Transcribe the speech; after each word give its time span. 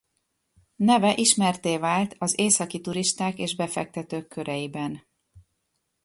Neve 0.75 1.15
ismertté 1.15 1.77
vált 1.77 2.15
az 2.17 2.39
északi 2.39 2.81
turisták 2.81 3.37
és 3.39 3.55
befektetők 3.55 4.27
köreiben. 4.27 5.03